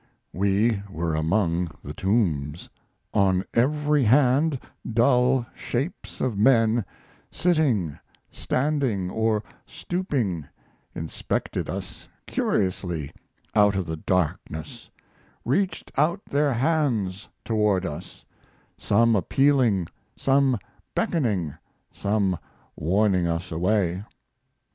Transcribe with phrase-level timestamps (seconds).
[0.33, 2.69] We were among the tombs;
[3.13, 4.59] on every hand
[4.91, 6.85] dull shapes of men,
[7.29, 7.99] sitting,
[8.31, 10.47] standing, or stooping,
[10.95, 13.13] inspected us curiously
[13.53, 14.89] out of the darkness
[15.45, 18.25] reached out their hands toward us
[18.79, 19.85] some appealing,
[20.17, 20.57] some
[20.95, 21.53] beckoning,
[21.93, 22.39] some
[22.75, 24.03] warning us away.